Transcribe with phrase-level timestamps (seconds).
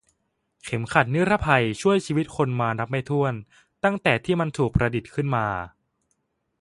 [0.63, 5.45] เข็มขัดนิรภัยช่วยชีวิตคนมานับไม่ถ้วนนับตั้งแต่ที่มันถูกประดิษฐ์ขึ้นมา